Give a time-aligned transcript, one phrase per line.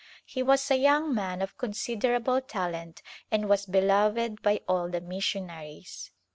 [0.25, 4.99] He was a young man of consid erable talent and was beloved by all the
[4.99, 6.09] missionaries.